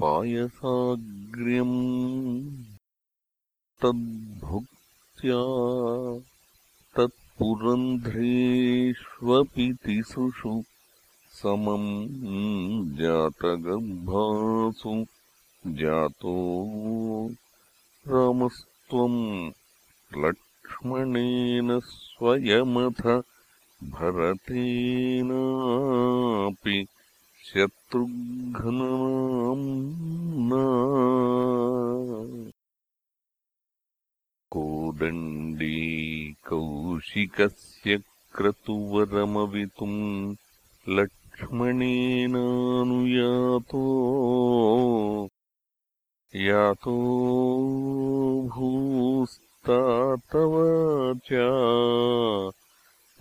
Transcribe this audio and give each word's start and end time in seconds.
पायसाग्र्यम् 0.00 1.76
तद्भुक्त्या 3.82 5.42
तत्पुरन्ध्रेष्वपि 6.96 9.66
तिसुषु 9.84 10.54
समम् 11.40 11.88
जातगर्भासु 13.00 14.92
जातो 15.82 16.36
रामस्त्वम् 18.12 19.22
लक्ष्मणेन 20.24 21.70
स्वयमथ 21.94 23.02
भरतेनापि 23.88 25.30
न 28.78 30.56
कोदण्डी 34.54 35.78
कौशिकस्य 36.48 37.96
क्रतुवरमवितुम् 38.36 40.00
लक्ष्मणेनानुयातो 40.98 41.46
यातो 46.46 46.96
तवच 50.34 51.32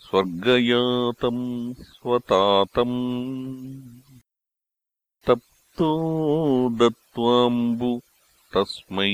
स्वर्गयातम् 0.09 1.41
स्वतातम् 1.87 2.93
तप्तो 5.27 5.89
दत्वाम्बु 6.79 7.89
तस्मै 8.55 9.11